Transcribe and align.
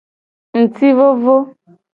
Ngti 0.61 0.89
vovo. 0.97 1.35